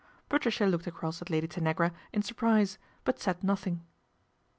Patricia 0.29 0.65
looked 0.65 0.87
across 0.87 1.21
at 1.21 1.29
Lady 1.29 1.47
Tanagra 1.47 1.91
in 2.11 2.23
surprise, 2.23 2.79
but 3.03 3.19
said 3.19 3.43
nothing. 3.43 3.83